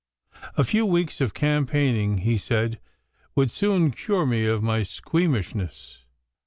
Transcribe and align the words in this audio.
A 0.57 0.63
few 0.63 0.83
weeks 0.83 1.21
of 1.21 1.35
campaigning, 1.35 2.17
he 2.25 2.39
said, 2.39 2.79
would 3.35 3.51
soon 3.51 3.91
cure 3.91 4.25
me 4.25 4.47
of 4.47 4.63
my 4.63 4.81
squeamishness. 4.81 5.99